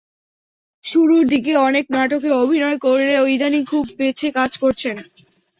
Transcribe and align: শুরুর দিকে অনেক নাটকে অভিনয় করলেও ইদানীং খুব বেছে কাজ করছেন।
শুরুর 0.85 1.23
দিকে 1.27 1.51
অনেক 1.67 1.85
নাটকে 1.95 2.29
অভিনয় 2.43 2.77
করলেও 2.85 3.23
ইদানীং 3.27 3.61
খুব 3.65 3.83
বেছে 3.99 4.27
কাজ 4.37 4.51
করছেন। 4.57 4.95